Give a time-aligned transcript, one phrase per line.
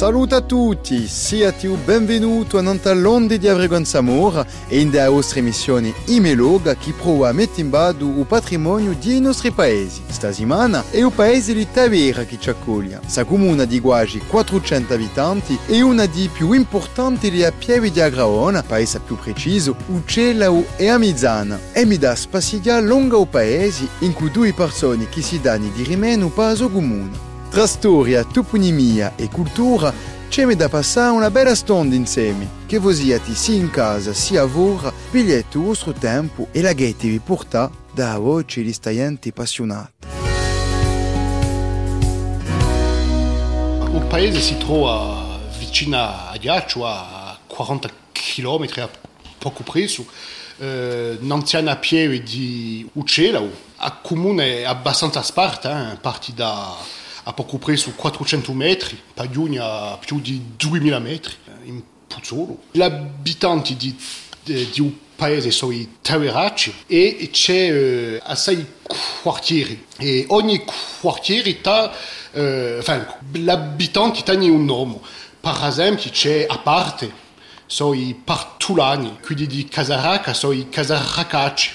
[0.00, 5.92] Salut a tutti, siate benvenuti a Nantalonde di Avregon Samor e in da vostra emissione
[6.06, 10.00] Imeloga che prova a mettere in bado il patrimonio dei nostri paesi.
[10.08, 13.02] Stasimana è il paese di Tavera che ci accoglie.
[13.04, 18.62] Sa comune di quasi 400 abitanti e una dei più importanti di Pieve di Agraona,
[18.62, 21.60] paese più preciso, Uccellau e Amizzana.
[21.72, 25.82] E mi dà spassigia lunga o paesi in cui due persone che si danno di
[25.82, 27.29] rimeno paso comune.
[27.50, 29.92] Tra storia, toponimia e cultura
[30.28, 34.44] c'è da passare una bella stonda insieme, che voi siate sia in casa sia a
[34.44, 40.06] lavoro, pigliate il vostro tempo e la gaete vi porta da voce di staienti appassionati.
[43.94, 48.88] Il paese si trova vicino a Ghiaccio, a 40 km a
[49.38, 50.06] poco preso,
[50.58, 57.92] eh, un'anziana pieve di Uccello, a comune abbastanza sparta, eh, parti da a poco preso
[57.92, 62.58] 400 metri, Pagliuni a più di 2000 metri, in Puzzolo.
[62.72, 63.96] Gli abitanti di,
[64.42, 68.64] di, di un paese sono i Taveracci e c'è eh, assai
[69.20, 70.64] quartieri e ogni
[71.00, 71.92] quartiere ha,
[72.32, 74.98] eh, enfin, l'abitanti hanno un nome.
[75.38, 77.12] Per esempio c'è a parte,
[77.66, 79.68] sono i Partulani, quelli di
[80.32, 81.70] sono i Casaracacci,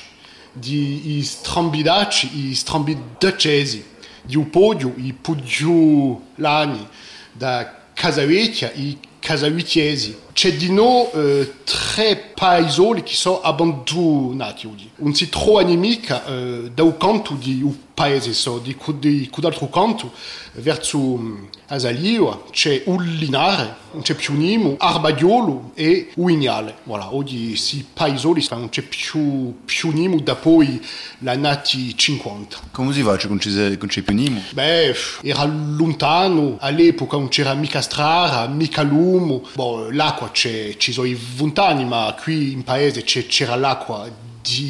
[0.51, 3.93] di Strambidacci, i Strambidacesi
[4.25, 6.87] di Upodio i Pugiulani
[7.31, 10.15] da Casavecchia i Casavitiesi.
[10.33, 14.91] C'è di noi eh, tre paesoli che sono abbandonati oggi.
[14.97, 19.45] Un si trova animica eh, da un canto di un paese, so, di, di, di
[19.45, 20.11] altro canto,
[20.55, 26.77] verso um, Asalio, c'è Ullinare, c'è Piunimo, Arbaiolo e Uignale.
[26.83, 30.81] Voilà, oggi si paesoli, non c'è più Piunimo da poi
[31.19, 32.57] la nati 50.
[32.71, 34.41] Come si fa con c'è Piunimo?
[34.51, 41.07] Beh, era lontano, all'epoca non c'era mica strada, mica lumo, l'acqua l'acqua c'è, ci sono
[41.07, 44.09] i vent'anni, ma qui in paese c'era l'acqua,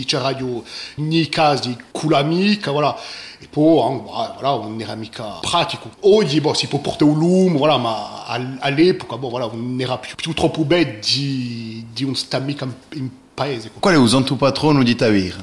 [0.05, 0.35] c'era
[0.95, 2.97] nei casi con l'amica, voilà.
[3.39, 5.91] E poi, voilà, non era mica pratico.
[6.01, 10.15] Oggi boh, si può portare un lume, voilà, ma all'epoca boh, voilà, non era più,
[10.15, 13.71] più troppo bello di, di un stamica in paese.
[13.77, 15.39] Qual è il santo patrono di Tavira?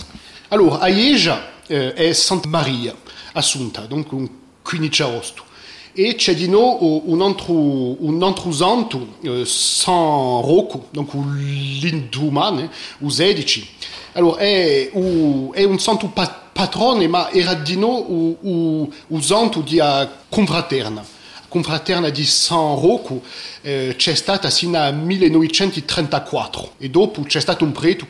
[0.48, 2.94] Allora, a Ieja eh, è Santa Maria
[3.34, 4.28] Assunta, donc un
[4.62, 5.44] 15 agosto.
[5.94, 13.69] e di nuovo un altro, un altro santo, eh, San Rocco, donc l'indumane, o 16.
[14.12, 19.81] Allora, è, è un santo patrone, ma era di nuovo un santo di
[20.28, 21.05] confraterna.
[21.49, 23.21] Confraterna di San Rocco
[23.61, 28.06] eh, c'è stata sino al 1934 e dopo c'è stato un prete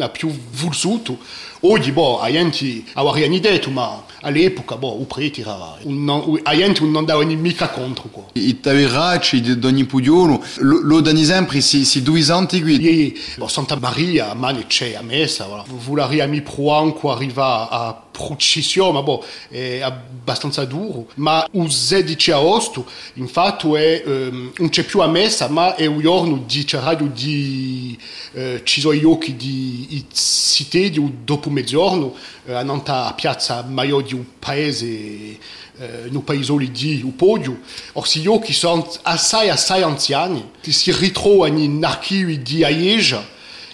[0.00, 1.18] ha più voluto.
[1.64, 5.76] Oggi, boh, a gente aveva detto, ma all'epoca, boh, il prete era...
[5.82, 8.08] Un, a gente non andava mica contro.
[8.10, 8.24] Qua.
[8.32, 9.40] I taveracci
[9.86, 10.80] puglione, lo,
[11.60, 12.02] si, si.
[12.88, 15.62] E, boh, Santa Maria, mane c'è a messa, voilà.
[15.62, 21.06] A mi proanco arriva a processione, ma boh, è abbastanza duro.
[21.14, 26.00] Ma il 16 agosto, infatti, è, um, non c'è più a messa, ma è un
[26.00, 27.96] giorno di radio di...
[28.64, 29.81] Ci sono gli occhi di
[30.12, 35.38] città dopo mezzogiorno, uh, a piazza Maior di un paese, eh,
[36.10, 37.60] no paesoli di Upodio.
[37.92, 43.26] Or, si io che sono assai, assai anziani, che si ritrovano in archivi di Aieja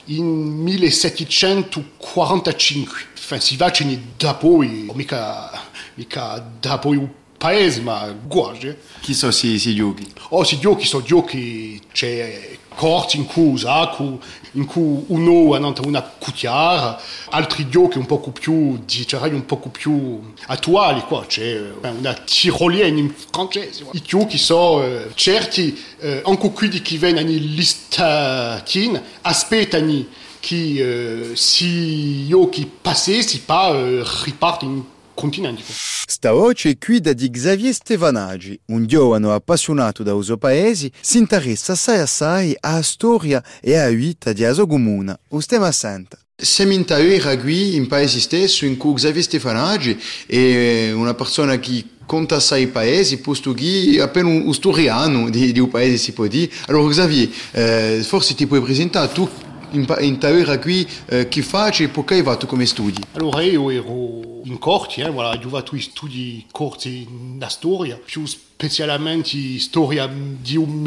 [0.06, 3.06] in 1745.
[3.14, 3.84] Enfin, si va c'è
[4.16, 5.50] da poi, mica,
[5.94, 7.08] mica da poi un
[7.38, 8.74] paese, ma guarda.
[9.00, 10.06] Chi sono si, si giochi?
[10.30, 14.20] Oh, si giochi sono giochi, c'è corti in cui usato,
[14.52, 17.00] in cui uno ha una cucchiara,
[17.30, 21.24] altri giochi un po' più, direi un po' più attuali, qua.
[21.26, 23.84] c'è una tirolienne in francese.
[23.92, 30.04] I giochi sono eh, certi, eh, anche quelli che vengono listati, aspettano
[30.40, 34.82] che eh, si giochi passessi, poi eh, ripartono in
[35.18, 35.62] continente.
[35.66, 41.18] Sta voce è qui da di Xavier Stevanaggi, un giovane appassionato da uso paesi, si
[41.18, 46.16] interessa assai assai alla storia e alla vita di Asogumuna, un stemma senta.
[46.40, 51.84] Siamo in Tavera qui, in paese stesso, in cui Xavier Stefanaggi è una persona che
[52.06, 56.12] conta assai i paesi, posto che appena un, un storiano di, di, un paese si
[56.12, 56.52] può dire.
[56.66, 59.28] Allora Xavier, eh, forse ti puoi presentare tu
[59.72, 63.02] in, in Tavera qui eh, che fai e perché hai fatto come studi?
[63.12, 69.58] Allora io ero in corti, eh, voilà, ho fatto studi corti in storia, più specialmente
[69.58, 70.82] storia di un.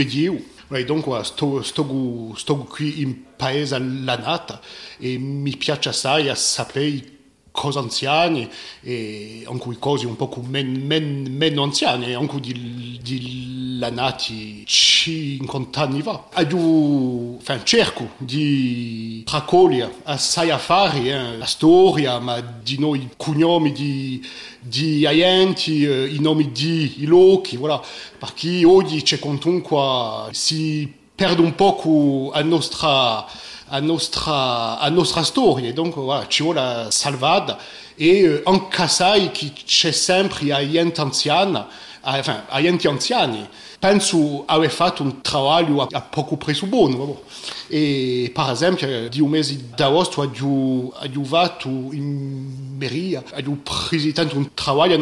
[0.71, 4.61] Ouais, donc voilà, sto, sto, sto qui in paese alla nata
[4.97, 7.10] e mi piace assai a sapere
[7.51, 8.49] cose anziane
[8.81, 13.51] e anche cose un po' meno men, meno anziane, anche di, di
[13.81, 16.25] la nati 50 anni fa.
[16.47, 24.23] Io enfin, cerco di raccogliere assai affari, eh, la storia, ma di noi cognomi di,
[24.59, 27.81] di agenti, eh, i nomi di i lochi, voilà.
[28.19, 33.25] perché oggi c'è comunque si perde un po' a nostra
[33.71, 34.77] a nostra,
[35.23, 35.71] storia.
[35.73, 37.57] Donc voilà, ci vuole salvata
[37.95, 41.67] e eh, anche sai che c'è sempre a gente anziana,
[42.01, 43.47] a, enfin, a gente anziani.
[43.79, 47.21] Penso aver fatto un lavoro a, a poco preso buono.
[47.67, 54.93] E per esempio, di un mese d'agosto ho aiutato in Meria, ho presentato un lavoro,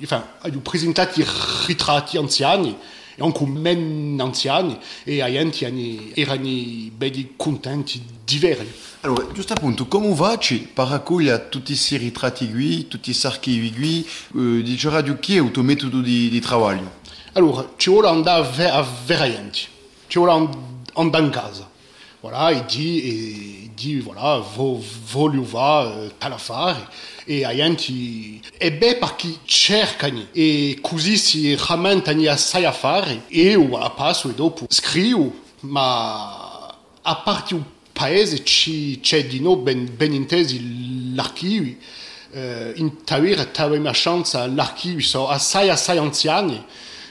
[0.00, 1.26] enfin, ho presentato i
[1.66, 2.76] ritratti anziani
[3.18, 5.66] anche men anziani e a gente
[6.14, 8.72] erano ben contenti di vederli.
[9.00, 14.06] Allora, giusto appunto, come facci per raccogliere tutti questi ritratti qui, tutti questi archivi qui,
[14.36, 17.02] eh, di che è il tuo metodo di, di lavoro?
[17.34, 19.58] Allora, ci vuole andare a vedere gente,
[20.06, 20.48] ci vuole
[20.94, 21.72] andare in casa.
[22.20, 26.88] Voilà, e di, e di voilà, vo, voglio va tal affare
[27.24, 33.78] e a gente è bene perché cercano e così si rammentano assai affari e io
[33.78, 40.12] a passo e dopo scrivo ma a parte il paese c'è di nuovo ben, ben
[40.12, 41.76] intesi l'archivio
[42.32, 46.62] eh, in Tavira avevamo chance l'archivio sono assai assai anziani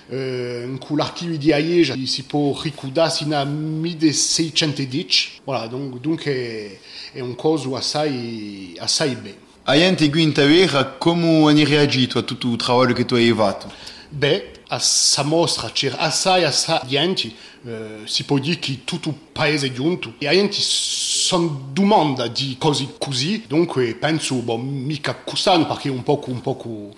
[0.10, 6.24] eh, in cui l'archivio di Aiege si può ricordare sino a 1610 voilà, donc, donc
[6.26, 6.78] è,
[7.14, 12.22] è un coso assai, assai bene a gente qui in Tavera come hanno reagito a
[12.24, 13.72] tutto il lavoro che tu hai fatto?
[14.10, 17.32] Beh, a sa mostra c'era assai assai gente,
[17.66, 22.28] eh, si può dire che tutto il paese è giunto e a gente sono domanda
[22.28, 26.96] di cose così, dunque penso, bon, mica costano perché un po' un po' eh,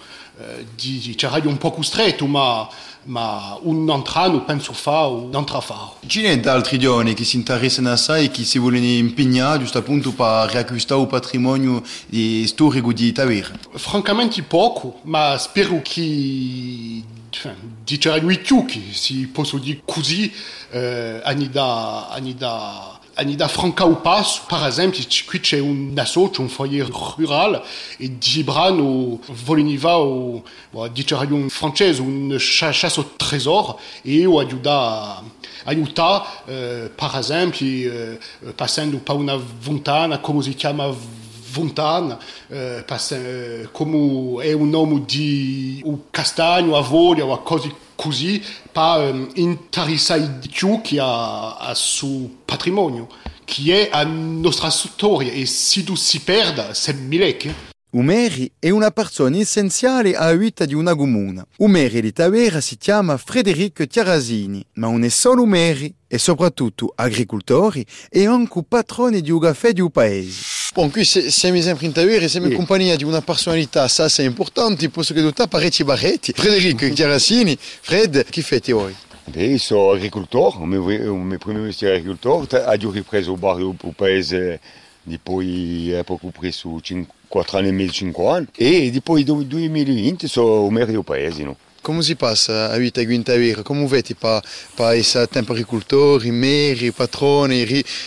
[0.76, 2.68] di, c'era un po' stretto, ma
[3.06, 5.94] ma un anno penso fa o un altro fa.
[6.06, 10.12] Ci sono altri giovani che si interessano assai e che si vogliono impegnare giusto appunto
[10.12, 11.84] per riacquistare il patrimonio
[12.46, 13.52] storico di Tavera?
[13.74, 17.04] Francamente poco, ma spero che
[17.84, 20.32] dicerai lui più che si posso dire così
[20.72, 26.42] eh, anni da, anni da Anida Franca ou Passo, par exemple, qui c'è un associo,
[26.42, 27.62] un foyer rural,
[27.98, 30.44] e di brano voleniva o,
[30.92, 35.24] dicere un francese, un chasse au trésor, e io aiuta,
[35.64, 38.20] aiuta eh, per esempio, eh,
[38.54, 40.94] passando per una fontana, come si chiama
[41.56, 42.20] Fontana,
[42.50, 47.24] eh, eh, come è un nome di un castagno, a voglia
[47.96, 53.08] così, per um, di più che a, a suo patrimonio,
[53.44, 57.75] che è la nostra storia e se tu si perde, c'est milec.
[57.96, 61.48] Umeri è una persona essenziale alla vita di una comuna.
[61.60, 67.86] Umeri di Tavera si chiama Federico Tiarasini, ma non è solo Umeri, è soprattutto agricoltori
[68.10, 70.42] e anche patrone di un caffè di un paese.
[70.74, 74.90] Bon, qui siamo sempre in Tavera e siamo in compagnia di una personalità assai importante,
[74.90, 76.34] posso che tu parecchi barretti.
[76.34, 78.94] Federico Tiarasini, Fred, chi fai voi?
[79.24, 83.94] Beh, io sono agricoltore, il mio primo mestiere è agricoltore, ho ripreso il barrio il
[83.96, 84.60] paese
[85.22, 86.80] poi poco preso
[87.28, 91.44] 4 anni e mezzo, 5 anni e poi nel 2020 sono del paese.
[91.44, 91.56] No?
[91.86, 93.62] Come si passa a vita qui in Tavera?
[93.62, 94.42] Come vedi per,
[94.96, 97.64] essere tempo agricoltori, meri, patroni?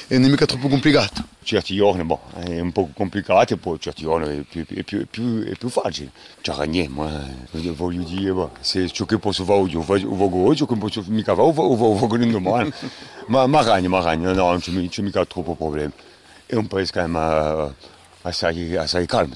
[0.09, 1.23] Non è mica troppo complicato?
[1.45, 5.05] Certi giorni boh, è un po' complicato, poi certi giorni è più, è più, è
[5.05, 6.11] più, è più facile.
[6.41, 7.25] C'è niente, ma
[7.77, 11.05] voglio dire, boh, se ciò che posso fare oggi, lo faccio oggi, ciò che posso
[11.07, 12.73] mica fare, lo faccio domani.
[13.29, 15.93] ma, ma ragno, ma ragno, no, non c'è mica troppo problema.
[16.51, 17.71] È un paese che è
[18.23, 19.35] assai, assai calmo,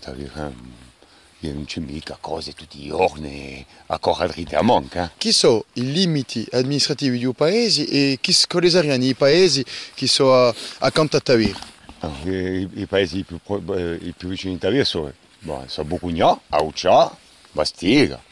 [1.41, 5.13] non c'è mica cose tutti i giorni a correre a manca.
[5.19, 10.55] Chi sono i limiti amministrativi di un paese e chi sono i paesi che sono
[10.79, 11.55] accanto a Tavir?
[12.01, 17.15] No, i, I paesi più, i più vicini a Tavir sono, bon, sono Bucugnà, Auccia,
[17.51, 18.23] Bastiga,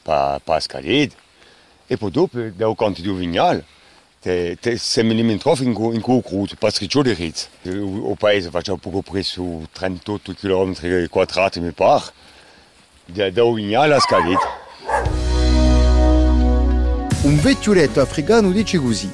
[0.00, 1.12] Pascalet
[1.88, 3.64] e poi dopo da canto di Vignale
[4.76, 6.00] siamo limitrofi in, in
[7.14, 7.48] Ritz.
[8.18, 12.04] Paese poco presso 38 km quadrati mi pare,
[13.06, 14.38] da, da Ovignale a Scalet.
[17.22, 19.10] Un vecchioletto africano dice così,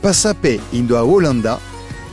[0.00, 1.58] passapè in a Olanda,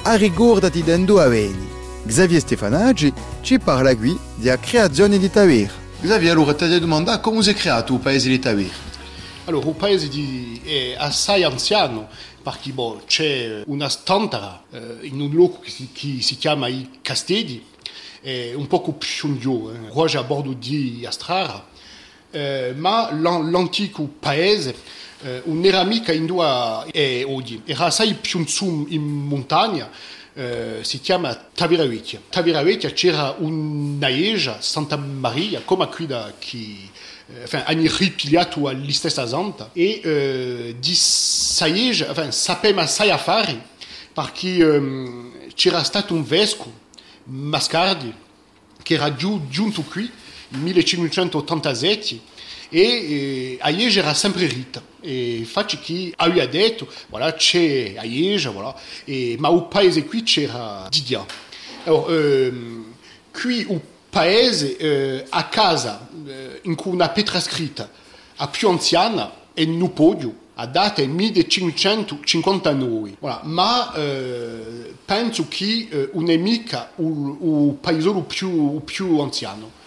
[0.03, 1.71] a ricordati dendo a veni.
[2.05, 5.71] Xavier Stefanaggi ci parla qui della creazione di Tavera.
[6.01, 8.91] Xavier, allora ti domanda come si è creato il paese di Tavera?
[9.45, 12.07] Allora, il paese di, è assai anziano,
[12.43, 16.37] perché bon, c'è una stantara eh, in un luogo che si, che si
[17.01, 17.65] Castelli,
[18.53, 20.17] un poco più in giù, eh.
[20.17, 21.65] A bordo di Astrara,
[22.31, 24.75] eh, ma l'antico paese
[25.23, 29.89] eh, un'era mica in due è oggi, era assai più in su in montagna,
[30.33, 32.21] eh, si chiama Taviravitia.
[32.29, 33.35] Taviravitia c'era
[34.59, 36.89] Santa Maria, come qui da eh,
[37.41, 43.61] enfin, hanno ripigliato all'istessa zanta e eh, di Saige, enfin, sapeva assai affari
[44.13, 45.31] perché um,
[46.09, 46.71] un vescovo,
[47.25, 48.13] Mascardi,
[48.81, 50.09] che era giù, giunto qui
[50.49, 52.19] nel 1587
[52.69, 54.81] e eh, a Liege era sempre rita.
[54.99, 58.75] E infatti chi aveva detto, voilà, c'è a voilà,
[59.05, 61.25] e, ma il paese qui c'era Didia.
[61.85, 62.93] Allora, ehm,
[63.31, 63.81] qui il
[64.13, 67.89] paese eh, a casa eh, in cui una pietra scritta
[68.35, 73.41] a più anziana è nel podio a data è 1559 voilà.
[73.43, 79.81] ma eh, penso che eh, non è mica il paese più, più anziano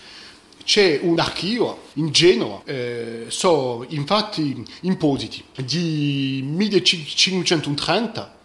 [0.65, 8.36] c'è un archivio in Genova, eh, so infatti impositi di 1530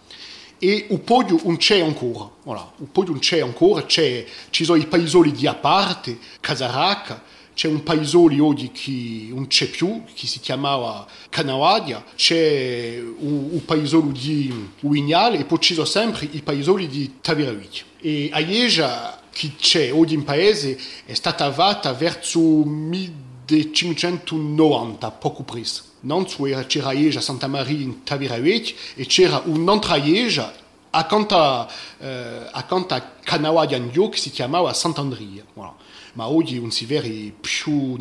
[0.63, 2.71] e il podio non c'è ancora, voilà.
[2.77, 7.23] il podio non c'è ancora, c'è, ci sono i paesoli di a parte, Casaracca,
[7.55, 13.65] c'è un paesolo oggi che non c'è più, che si chiamava Canavadia, c'è un, un
[13.65, 17.85] paesolo di Uignale e poi ci sono sempre i paesoli di Taviravicchia.
[17.99, 25.89] E a Ieja che c'è oggi in paese è stata avata verso 1590, poco prima.
[26.01, 30.51] Non c'era Ieja Santa Maria in Taviravecchia e c'era un'altra Ieja
[30.91, 31.67] accanto a,
[31.99, 33.79] eh, accanto a Canavadia
[34.09, 35.43] che si chiamava Sant'Andria.
[35.53, 35.75] Voilà.
[36.13, 37.97] Ma oggi non vede più.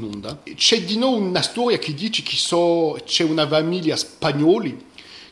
[0.54, 4.70] C'è di nuovo una storia che dice che so, c'è una famiglia spagnola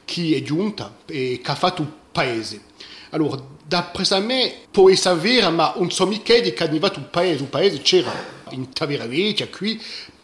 [0.05, 2.63] che è giunta e che ha fatto il paese.
[3.11, 6.53] Allora, d'après me essere vera, ma non so mica di
[7.01, 7.43] il paese.
[7.43, 8.13] Il paese c'era
[8.51, 9.49] in Taveravecchia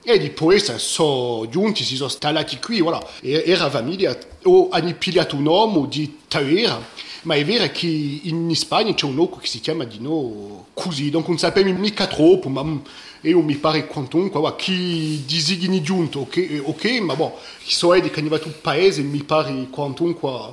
[0.05, 3.03] e di può essere sono giunti, si sono installati qui, voilà.
[3.21, 6.79] Era famiglia, o hanno pigliato un uomo di Tavera,
[7.23, 11.09] ma è vero che in Spagna c'è un loco che si chiama di no così,
[11.09, 12.63] donc non sappiamo mica troppo, ma
[13.23, 18.11] io mi pare quantunque, va, chi disigni giunto, ok, ok, ma boh, so è di
[18.11, 20.53] che è il paese, mi pare quantunque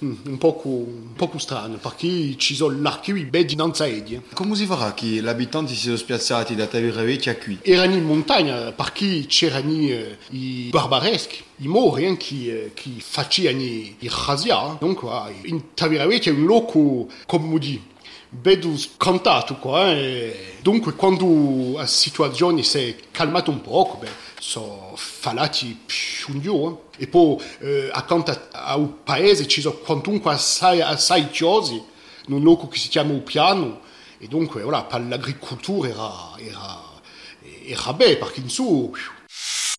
[0.00, 4.22] un poco, un poco strano, perché ci sono l'archivio ben dinanzi a Edia.
[4.32, 7.58] Come si farà che gli abitanti si sono spiazzati da Taviravecchia qui?
[7.62, 13.96] Erano in montagna, perché c'erano eh, i barbareschi, i mori eh, che, che facevano i
[14.26, 14.76] rasia.
[14.78, 15.10] Dunque,
[15.42, 17.80] in Taviravecchia è un luogo, come dire,
[18.30, 19.90] vedo scontato qua.
[19.92, 20.54] Eh.
[20.62, 24.08] Dunque, quando la situazione si è calmata un po', beh,
[24.40, 26.80] sono falati più in giù.
[26.96, 31.80] E poi, eh, accanto al paese, ci sono quantunque assai, assai chiosi,
[32.26, 33.80] in un luogo che si chiama Upiano.
[34.18, 36.82] E dunque, voilà, per l'agricoltura era, era,
[37.64, 38.92] era bene, perché in su...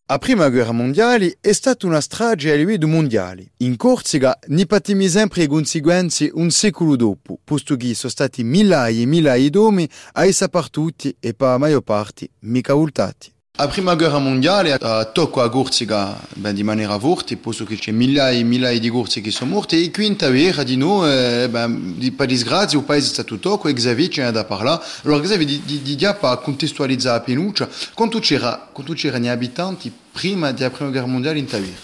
[0.07, 3.53] A prima guerra mondiale è stata una strage a livello mondiale.
[3.57, 9.01] In Corsica ne patimi sempre le conseguenze un secolo dopo, posto che sono stati migliaia
[9.01, 13.31] e migliaia di uomini a essere partiti e per la maggior parte mica voltati.
[13.57, 17.91] A prima guerra mondiale a tocco a Corsica ben, di maniera forte, posto che c'è
[17.91, 21.47] migliaia e migliaia di corsi che sono morti e qui in Tavera di noi, eh,
[21.47, 24.83] ben, di, per disgrazia, il paese è stato tocco e Xavier c'è da parlare.
[25.03, 29.93] Xavier, di, di, di già per contestualizzare la penuccia, quanto c'era, quanto c'erano gli abitanti
[30.11, 31.77] prima della prima guerra mondiale in Tavera?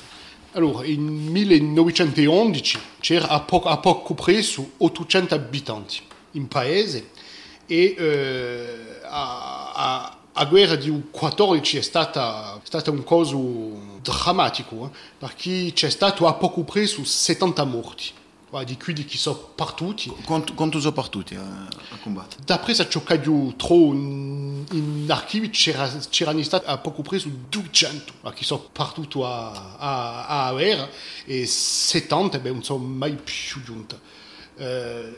[0.53, 5.99] Allora, in 1911 c'era a poco, a poco preso 800 abitanti
[6.31, 7.09] in paese
[7.67, 14.97] e eh, a, a la guerra di 14 è stata, stata un caso drammatico, eh?
[15.17, 18.11] perché c'è stato a poco preso 70 morti.
[18.65, 20.09] di quelli che sono partiti.
[20.23, 22.43] Quanto, quanto sono partiti a, a combattere?
[22.45, 28.43] D'après ciò che troppo in, in archivi c'era, c'erano stati a poco preso 200 che
[28.43, 30.87] sono partiti a, a, a guerra
[31.25, 33.95] e 70 beh, non sono mai più giunti.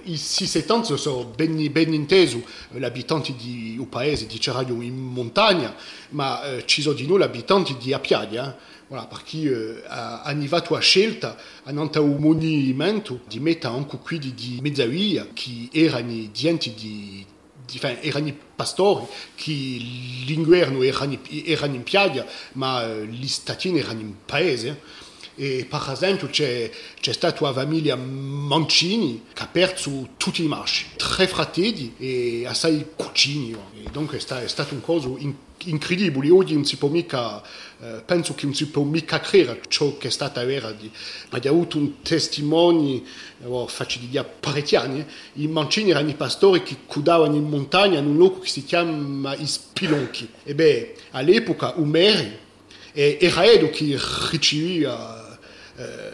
[0.04, 5.74] Ici, c'est anni sono ben, ben inteso l'abitanti di un paese di Ceraglio in montagna,
[6.10, 8.78] ma uh, ci sono di noi abitanti di Appiadia, eh?
[8.88, 14.34] voilà, perché uh, hanno arrivato a scelta, hanno un monumento di mettere anche qui di,
[14.34, 17.26] di Mezzavia, che erano dienti di,
[17.72, 19.06] enfin, erano pastori,
[19.36, 24.82] che l'inverno erano, erano in piaggia, ma uh, gli statini erano in paese.
[25.42, 26.70] E per esempio c'è,
[27.00, 32.88] c'è stata la famiglia Mancini che ha perso tutti i maschi, tre fratelli e assai
[32.94, 33.54] cucini.
[33.54, 36.30] E dunque è, sta, è stato un coso in, incredibile.
[36.30, 37.42] Oggi non si può mica,
[37.80, 40.74] eh, penso che non si può mica credere ciò che è stata vera.
[40.74, 40.92] Di,
[41.30, 43.02] ha avuto un testimone,
[43.46, 45.06] oh, faccio di dire parecchi anni,
[45.36, 49.38] i Mancini erano i pastori che cudavano in montagna in un luogo che si chiama
[49.42, 50.30] Spilonchi.
[50.44, 52.48] E beh, all'epoca Umeri
[52.92, 53.98] era Edo che
[54.32, 55.29] riceveva eh,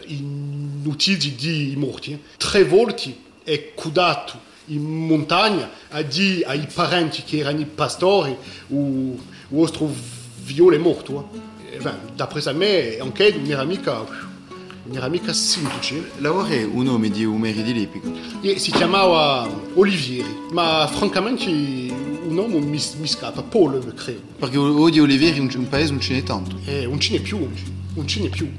[0.06, 2.18] in utilizzi di morti.
[2.36, 8.36] Tre volte è cudato in montagna a dire ai parenti che erano i pastori
[8.70, 9.16] o
[9.48, 9.92] vostro
[10.44, 11.28] viole morto.
[11.70, 11.78] Eh,
[12.14, 14.04] D'après me, anche non era mica,
[14.84, 16.10] non era mica semplice.
[16.18, 17.24] Lavora un nome di
[17.72, 18.10] Lipico.
[18.40, 24.20] E si chiamava Olivieri, ma francamente un nome mi, mi scappa, Paul credo.
[24.38, 26.56] Perché oggi Olivieri in un paese non ce n'è tanto.
[26.64, 27.48] Eh, non ce n'è più,
[27.94, 28.50] non ce n'è più.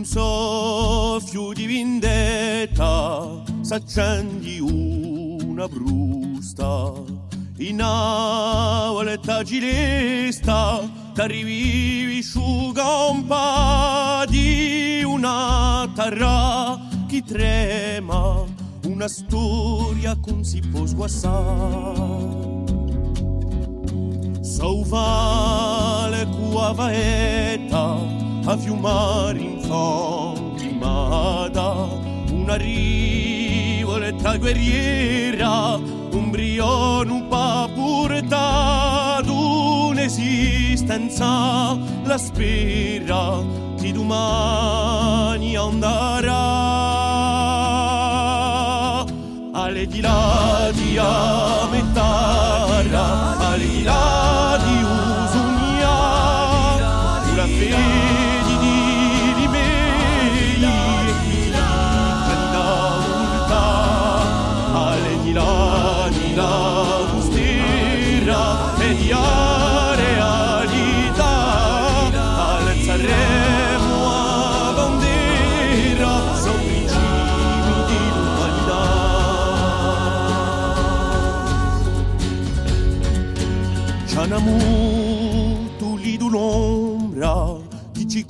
[0.00, 6.90] D'un soffio di vendetta s'accendi una brusta.
[7.58, 18.42] In auletta gilesta t'arrivi sciuga un pa di una terra che trema
[18.86, 22.38] una storia con si può sguassare.
[24.40, 30.88] Sauvale cua vaeta a fiumare in fangimada
[32.32, 35.74] una rivoletta guerriera
[36.12, 39.32] un brio non pa portato
[39.88, 43.42] un'esistenza la spera
[43.80, 46.38] che domani andrà
[49.52, 51.68] alle di là di a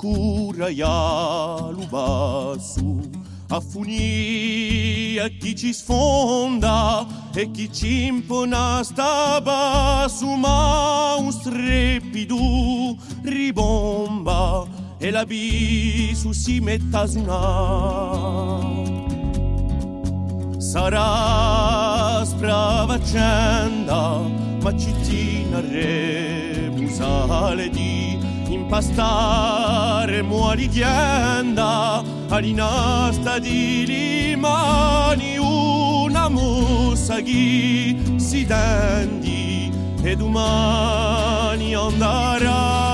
[0.00, 2.80] cura ya lo basso
[3.50, 12.96] a funì e chi ci sfonda e chi ci impona sta basso ma un strepido
[13.24, 18.68] ribomba e l'abisso si mette a suonare.
[20.58, 24.20] Sarà spravaccenda
[24.62, 27.10] ma cittadina rebusale
[27.68, 28.09] di
[28.70, 42.89] impastare muori ghienda all'inasta di limani una mossa chi si tendi e domani andrà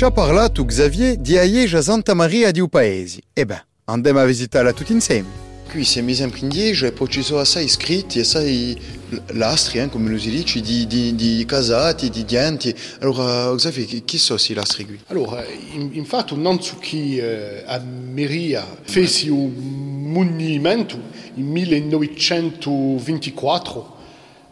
[0.00, 3.20] Ci ha parlato Xavier di Aieja Santa Maria di Upaesi.
[3.34, 5.28] E beh, andiamo a visitarla tutti insieme.
[5.70, 8.80] Qui siamo sempre indietro e poi ci sono assai iscritti, assai
[9.32, 12.74] lastri, eh, come lo si dice, di, di, di casati, di dienti.
[13.00, 14.98] Allora, Xavier, chi- sono questi lastri qui?
[15.08, 19.52] Allora, in, infatti, innanzitutto eh, a Meria fece un
[20.10, 20.98] monumento
[21.34, 23.96] in 1924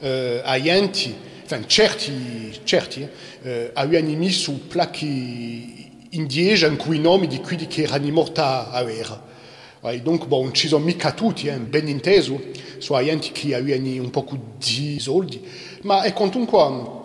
[0.01, 1.15] eh, a Ienti,
[1.49, 3.09] enfin, certi, certi
[3.43, 8.83] eh, avevano messo placchi indietro in cui i nomi di quelli che erano morti a
[8.83, 9.27] guerra.
[9.81, 12.39] E donc, bon, ci sono mica tutti, eh, ben inteso,
[12.79, 14.27] sono gente che avevano un po'
[14.59, 15.41] di soldi,
[15.83, 16.98] ma è comunque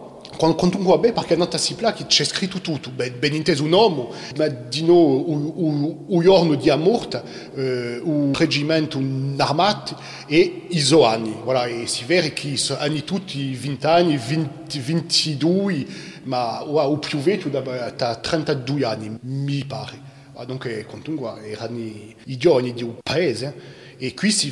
[0.47, 0.55] un
[0.99, 3.19] beh, perché si che c'è scritto tutto, ben,
[3.61, 6.69] un uomo, ma di no un giorno di
[7.55, 8.99] eh, un reggimento
[9.37, 11.35] armato e i suoi anni.
[11.43, 12.33] Voilà, e si vede
[12.79, 15.85] anni tutti 20 anni, 20, 22,
[16.23, 20.11] ma wow, o più vecchio da, da 32 anni, mi pare.
[20.45, 23.81] Donc, comunque erano i giorni di un paese
[24.13, 24.49] qui si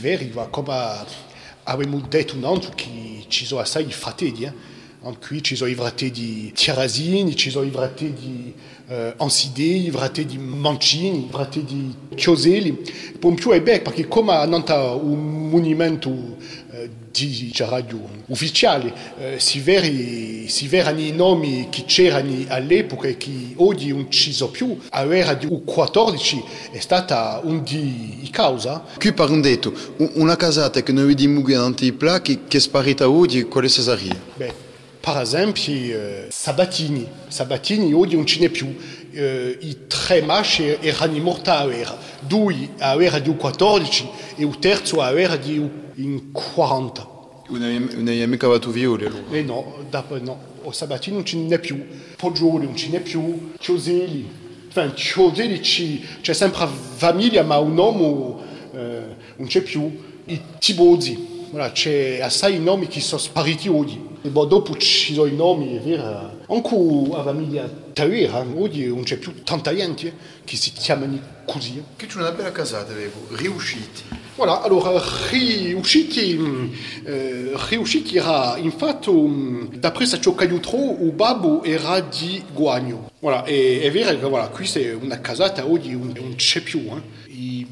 [2.37, 4.43] un altro che ci sono assai fratelli.
[4.43, 4.53] Eh?
[5.03, 8.53] Qui ci sono i fratelli Tirazini, ci sono i fratelli
[8.87, 12.83] eh, Ansidei, i fratelli Mancini, i fratelli Chioselli.
[13.19, 14.63] Per più è bello perché come hanno
[15.01, 16.37] un monumento
[16.71, 23.17] eh, di radio ufficiale, eh, si vede si vedono i nomi che c'erano all'epoca e
[23.17, 24.77] che oggi non ci sono più.
[24.89, 28.85] A era di 14 è stata un di causa.
[28.99, 32.59] Qui par un detto, un- una casata che noi vediamo davanti ai placchi che è
[32.59, 34.69] sparita oggi, quale sarebbe?
[35.01, 37.07] Per esempio, eh, Sabatini.
[37.27, 38.77] Sabatini oggi non ce n'è più.
[39.11, 41.97] Eh, I tre maschi erano morti a guerra.
[42.19, 45.55] Due a guerra di 14 e il terzo a guerra di
[45.95, 47.09] in 40.
[47.47, 49.23] Non abbiamo mica cavato viole allora.
[49.31, 50.39] E no, dopo no.
[50.61, 51.83] O Sabatini non ce n'è più.
[52.15, 53.53] Poggioli non ce n'è più.
[53.57, 54.29] Chioselli.
[54.67, 58.39] Enfin, Chioselli c'è sempre famiglia, ma un uomo
[58.71, 59.99] eh, non c'è più.
[60.25, 61.47] I Tibozzi.
[61.49, 64.10] Voilà, c'è assai nomi che sono spariti oggi.
[64.29, 66.39] Poi dopo ci sono i nomi, vero.
[66.47, 70.13] Anche la famiglia Tavera, oggi non c'è più tanta gente
[70.45, 71.83] che si chiamano così.
[71.97, 74.03] Qui c'è una bella casata, avevo, riusciti.
[74.35, 81.11] Voilà, allora riusciti, mm, eh, riusciti era infatti, mm, d'après ciò che io trovo, il
[81.11, 83.11] babbo era di Guagno.
[83.19, 86.79] Voilà, e è vero che voilà, qui è una casata oggi non c'è più.
[86.79, 87.20] Eh.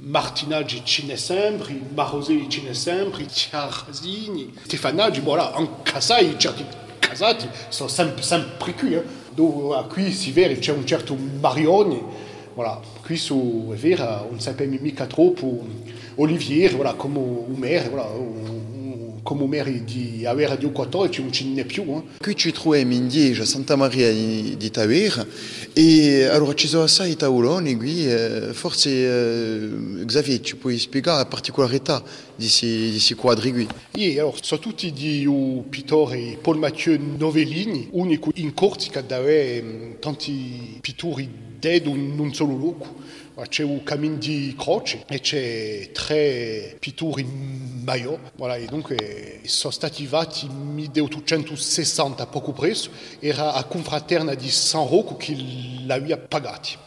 [0.10, 5.92] I Martinaggi ce ne sempre, i Maroselli ce ne sempre, i Tiarzini, Stefanaggi, voilà, anche
[5.94, 6.66] assai certi
[6.98, 8.96] casati sono sempre, sempre qui.
[8.96, 9.04] Eh.
[9.36, 12.02] Dove qui si vede c'è un certo Marione,
[12.56, 15.64] voilà, qui su, è vero, non sappiamo mica troppo.
[16.16, 18.59] Olivier, voilà, come maire, voilà, un-
[19.30, 21.84] come maire di avere di 14 non ce n'è più.
[21.84, 22.18] Eh.
[22.18, 25.24] Qui ci troviamo in Diege, a Santa Maria di, Tavera,
[25.72, 29.70] e allora ci sono assai tavoloni qui, eh, forse eh,
[30.04, 32.02] Xavier ci puoi spiegare la particolarità
[32.36, 33.68] di questi quadri qui?
[33.92, 39.98] E allora, sono tutti di un pittore Paul Mathieu Novellini, unico in Corsica dove avere
[40.00, 43.18] tanti pittori dead in un solo luogo.
[43.48, 48.32] C'è un cammino di croce e c'è tre pittori in maio.
[48.36, 52.90] Voilà, e dunque sono stati fatti nel 1860, poco presto.
[53.20, 55.36] Era a confraterna di San Rocco che
[55.86, 56.78] l'aveva pagati.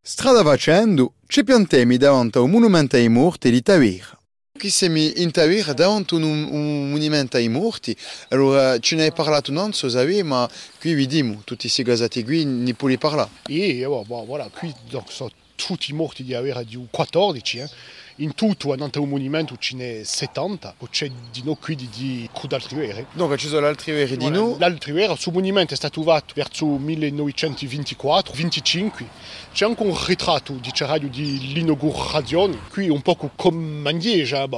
[0.00, 4.16] Strada facendo, ci piantemi davanti a un monumento ai morti di Tavera.
[4.56, 7.94] Qui siamo in Tavera davanti a un, un monumento ai morti,
[8.28, 12.44] allora ce ne hai parlato non so sapere, ma qui vediamo tutti questi gasati qui,
[12.44, 13.30] ne puoi parlare?
[13.48, 17.58] E eh, bon, voilà, qui donc, sono tutti morti di avere di 14.
[17.58, 17.68] Eh.
[18.20, 21.86] In tutto a Nantes un monumento ce n'è 70, poi c'è di no qui di,
[21.94, 23.08] di Crudaltriere.
[23.12, 24.56] Donc ci sono altri veri di noi.
[24.58, 29.04] L'Altriere, monumento è stato fatto verso 1924-25.
[29.52, 32.58] C'è anche un ritratto di radio di l'inaugurazione.
[32.70, 33.92] Qui un po' come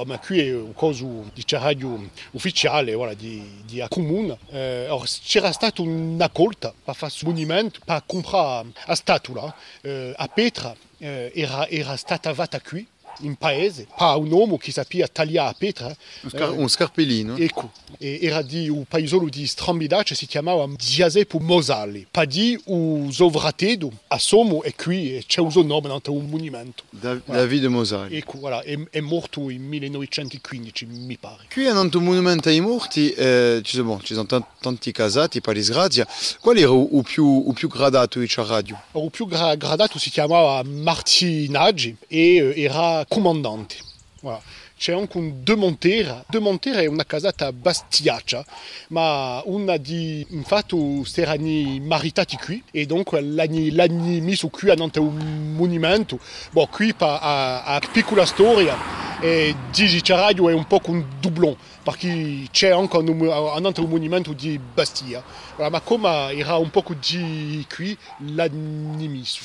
[0.05, 4.39] ma qui è un cosa di radio ufficiale voilà, di, di comune.
[4.51, 10.13] Eh, or, c'era stata una colta per fare questo monumento, per comprare la statua eh,
[10.17, 10.77] a Petra.
[11.01, 12.85] Eh, era, era stata fatta qui,
[13.21, 15.87] in paese, per un uomo che sapeva tagliare a Petra.
[16.23, 17.37] Un, scar- un scarpellino.
[17.37, 22.07] Ecco, e era di un paesolo di Strambidace, si chiamava Giaseppe Mosali.
[22.11, 26.29] Pa di un sovratedo a Somo e qui e c'è un suo nome davanti un
[26.29, 26.85] monumento.
[26.91, 28.17] Da- David Mosali.
[28.17, 31.45] Ecco, voilà, è, è morto nel 1915, mi pare.
[31.53, 35.55] Qui a un monumento ai morti eh, ci, sono, ci sono tan- tanti casati per
[35.55, 36.07] disgrazia.
[36.41, 38.81] Qual era il più, più gradato di radio?
[38.95, 43.77] Il più gra- gradato si chiamava Martinaggi e eh, era comandante.
[44.21, 44.41] Voilà.
[44.79, 46.25] c'è anche un De Montera.
[46.29, 48.45] De Montera è una casata bastiaccia,
[48.89, 54.99] ma una di infatti si erano maritati qui e dunque l'hanno l'hanno messo qui davanti
[54.99, 56.19] a un monumento.
[56.53, 62.47] Boh, qui a, a piccola storia e Gigi Radio è un po' un doublon perché
[62.53, 65.23] c'è anche un, un altro monumento di Bastia.
[65.57, 69.41] Voilà, ma come era un po' di qui l'hanno messo.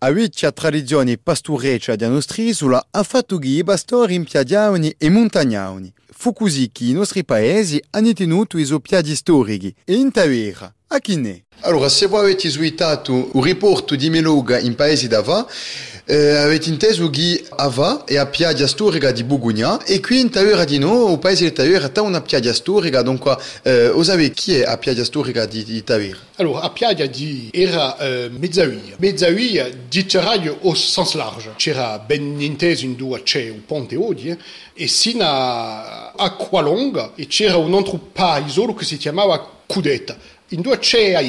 [0.00, 5.92] A vecchia tradizione pastureccia di nostra isola ha fatto che i pastori impiadiauni e montagnani.
[6.12, 10.72] Fu così che i nostri paesi hanno tenuto i suoi piadi storici e in Tavera,
[10.88, 11.42] a Chinè.
[11.60, 15.46] Allora, se voi avete suitato un riporto di Meloga in paesi d'Ava,
[16.10, 20.30] eh, avete inteso che Ava è a piadia storica di Bugugna e qui in
[20.64, 22.22] di il paese di Tavera, ha una
[22.54, 26.16] storica, dunque, eh, lo sapete chi è a piadia storica di, di Tavera?
[26.36, 28.96] Allora, a Piaggia di era eh, Mezzaia.
[28.96, 31.52] Mezzaia di radio au sens large.
[31.56, 34.34] C'era ben inteso in due c'è un ponte oggi
[34.72, 40.16] e sino a Acqualonga e c'era un altro paesolo che si chiamava Cudetta.
[40.52, 41.20] In due c'è a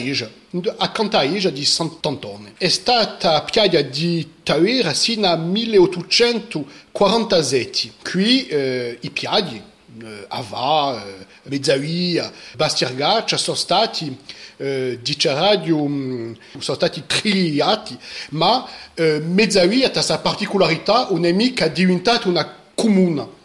[0.49, 2.53] due- accanto a Igia di Sant'Antone.
[2.57, 7.91] È stata Piaggia di Tavera sino a 1847.
[8.01, 9.61] Qui eh, i piaggi
[10.01, 14.17] eh, Ava, eh, Mezzaia, Bastirgaccia sono stati
[14.55, 17.97] eh, dice radio mh, sono stati trigliati,
[18.29, 23.35] ma eh, Mezzaia ha questa particolarità, una mica è diventata una comune.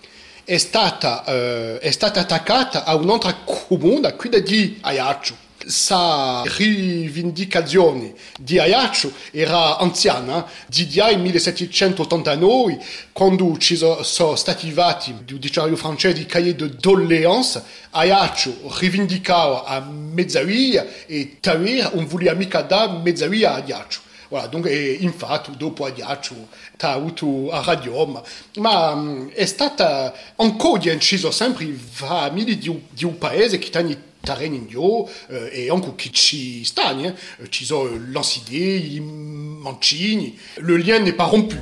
[0.44, 5.42] È stata, eh, è stata attaccata a un'altra comune, di Ajaccio.
[5.66, 12.78] Sa rivendicazione di Ajaccio era anziana, di già nel 1789,
[13.12, 19.64] quando ci so- sono stati fatti il dizionario francese di cahier de doléances, Ajaccio rivendicava
[19.64, 24.02] a Mezzaia e Tavera non voleva mica dare Mezzaia a Ajaccio.
[24.30, 26.34] Voilà, donc, e, infatti, dopo Adiaccio,
[26.78, 28.22] ha avuto a radio,
[28.56, 34.66] ma, mm, è stata ancora inciso sempre famiglie di, un- paese che hanno terreni in
[34.66, 37.14] Dio eh, e anche chi ci eh.
[37.50, 41.56] ci sono l'Ansidé, i Mancini, le lien n'est pas rompu.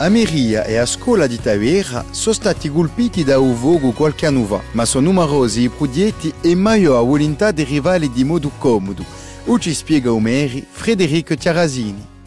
[0.00, 4.44] A Meria e a scuola di Tavera sono stati colpiti da un vogo qualche anno
[4.44, 9.04] fa, ma sono numerosi i progetti e maior a volontà di rivali di modo comodo.
[9.46, 12.06] O ci spiega Omeri Federico Chiarasini.
[12.06, 12.17] Qui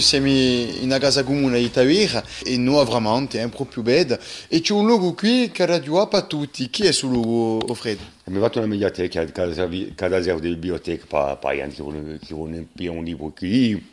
[0.00, 4.18] siamo in una casa comune di Tavera e non veramente, è proprio bella.
[4.48, 6.68] E c'è un luogo qui che radio per tutti.
[6.70, 7.98] Chi è sul luogo, Fred?
[8.24, 12.18] Abbiamo fatto una mediateca, cada, servi- cada serve di biblioteca per, per gente che vuole,
[12.18, 13.86] che vuole impiare un libro qui,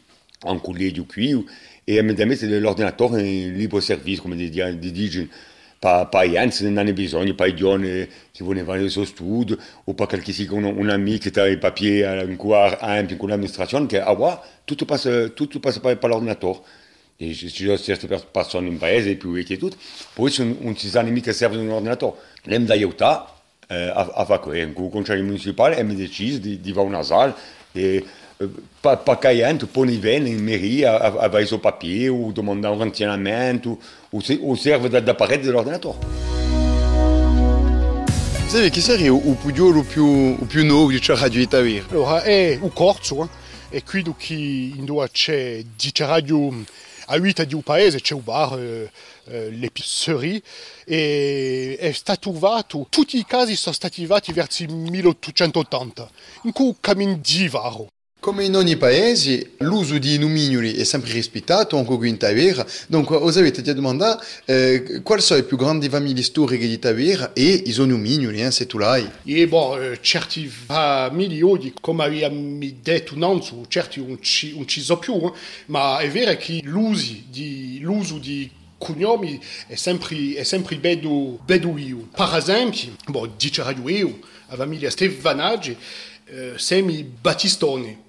[0.45, 1.45] un collegio qui,
[1.83, 4.91] e abbiamo messo l'ordinatore in libero servizio, come di, di
[5.77, 8.89] dici, per, per gente che non hanno bisogno, per i giovani che vogliono fare il
[8.89, 13.17] suo studio, o per qualche si un, un amico che ha i papieri ancora ampli
[13.17, 16.59] con l'amministrazione, che ah, wow, tutto passa, tutto passa per, per l'ordinatore.
[17.19, 19.77] E ci ci sono certe per- persone in paese, più vecchie e tutto,
[20.13, 22.17] poi ci sono- non ci sono mica servono un ordinatore.
[22.43, 23.25] L'hem da aiutare
[23.69, 24.73] eh, a, a fare questo.
[24.73, 27.35] Con il consiglio municipale abbiamo deciso di, di fare una sala
[27.71, 28.05] e
[28.38, 32.12] eh, per per che gente poi viene in mairie a, a fare il suo papier
[32.12, 33.78] o domandare un razionamento
[34.10, 36.45] o, se, o serve da, da parete dell'ordinatore.
[38.47, 41.86] Sai chi sarebbe il pugliolo più, più nuovo di radio di Tavera?
[41.89, 43.23] Allora, è un corso,
[43.69, 46.54] eh, e qui che in due c'è dice radio
[47.08, 48.91] a 8 di un paese, c'è un bar, eh,
[49.26, 50.41] eh, l'épicerie,
[50.86, 56.10] e è stato usato, tutti i casi sono stati usati verso il 1880,
[56.43, 57.89] in cui cammin di varo.
[58.19, 62.65] Come in ogni paese, l'uso di nomignoli è sempre rispettato, anche in Tavera.
[62.88, 67.32] Dunque, os avete di domandare eh, quali sono le più grandi famiglie storiche di Tavera
[67.34, 69.08] e i sono nomignoli, eh, se tu l'hai?
[69.23, 75.32] E bon, eh, certi famiglie come abbiamo detto innanzi, certi non ci, sono più, eh,
[75.67, 78.49] ma è vero che l'uso di,
[78.80, 82.10] cognomi è sempre, è sempre bello, bello io.
[82.13, 82.95] Per esempio,
[84.49, 84.89] la famiglia
[86.25, 88.06] eh, semi Battistone.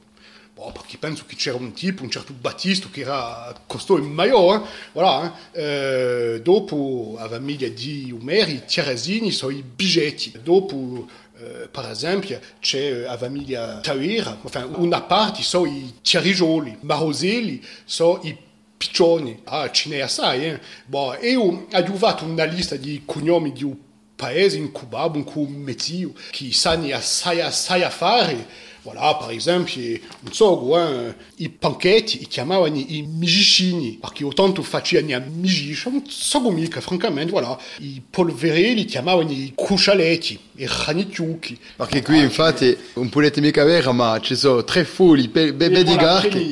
[0.59, 4.57] Bon, perché penso che c'era un tipo, un certo Battisto, che era costato in maior,
[4.57, 4.68] eh?
[4.90, 6.40] voilà, eh.
[6.42, 10.33] Dopo la famiglia di Umeri, Terrasini, sono i bigetti.
[10.42, 11.07] Dopo,
[11.38, 18.18] eh, per esempio, c'è la famiglia Tavera, enfin, una parte sono i Tiarigioli, Maroselli, sono
[18.25, 18.37] i
[18.77, 19.40] piccioni.
[19.44, 20.61] Ah, ce n'è assai, eh.
[20.87, 23.77] Bon, io ho aiutato una lista di cognomi di un
[24.16, 29.72] paese in Cuba, un cu mezzio, che sanno assai, assai a fare, Voilà, par exemple,
[29.79, 35.22] i- non so, hein, i panchetti, i chiamavano i migicini, perché io tanto facevano a
[35.31, 37.59] migicia, non so mica, francamente, voilà.
[37.81, 41.59] I polverelli chiamavano i cuscialetti, i ranitiucchi.
[41.77, 45.85] Perché qui infatti un potete mica vera, ma ci sono tre fuli, be, be, be
[45.85, 45.94] di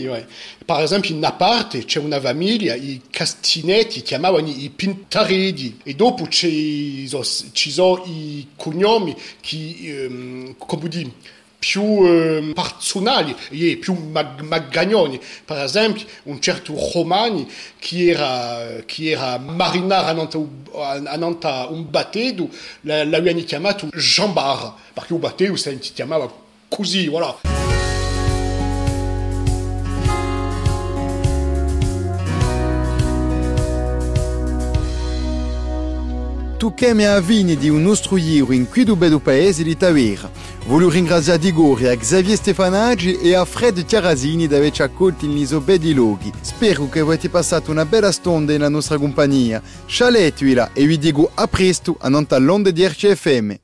[0.06, 0.26] ouais.
[0.66, 6.26] Per esempio in una parte c'è una famiglia, i castinetti chiamavano i pintaredi e dopo
[6.28, 11.10] ci sono, ci sono i cognomi che, ehm, come dire,
[11.66, 15.20] più ehm, personali e più mag- magagnoni.
[15.44, 20.28] Per esempio un certo Romani che era, che era marinaro
[21.04, 22.48] annanta un battedo,
[22.82, 26.32] l'avevano chiamato Jean Barra, perché un battedo si chiamava
[26.68, 27.65] così, voilà.
[36.66, 40.28] Tu chiami a vini di un nostro giro in qui du bedo paese di Tavera.
[40.66, 45.34] Voglio ringraziare di Gori a Xavier Stefanaggi e a Fred Chiarasini di averci accolti in
[45.34, 46.32] l'iso di loghi.
[46.40, 49.62] Spero che avete passato una bella stonda nella nostra compagnia.
[49.86, 50.08] Ciao
[50.72, 53.54] e vi dico a presto a non l'onde di RCFM.